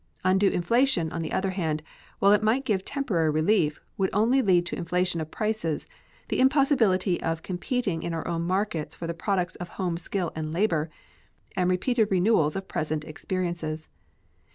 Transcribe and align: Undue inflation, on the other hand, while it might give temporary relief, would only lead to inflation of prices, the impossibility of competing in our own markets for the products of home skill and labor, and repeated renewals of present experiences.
Undue 0.23 0.49
inflation, 0.49 1.11
on 1.11 1.21
the 1.21 1.31
other 1.31 1.51
hand, 1.51 1.83
while 2.17 2.31
it 2.33 2.41
might 2.41 2.65
give 2.65 2.83
temporary 2.83 3.29
relief, 3.29 3.79
would 3.99 4.09
only 4.13 4.41
lead 4.41 4.65
to 4.65 4.75
inflation 4.75 5.21
of 5.21 5.29
prices, 5.29 5.85
the 6.29 6.39
impossibility 6.39 7.21
of 7.21 7.43
competing 7.43 8.01
in 8.01 8.11
our 8.11 8.27
own 8.27 8.41
markets 8.41 8.95
for 8.95 9.05
the 9.05 9.13
products 9.13 9.53
of 9.57 9.69
home 9.77 9.97
skill 9.97 10.31
and 10.35 10.51
labor, 10.53 10.89
and 11.55 11.69
repeated 11.69 12.07
renewals 12.09 12.55
of 12.55 12.67
present 12.67 13.05
experiences. 13.05 13.89